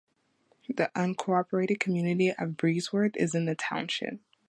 [0.67, 4.19] The unincorporated community of Breezewood is in the township.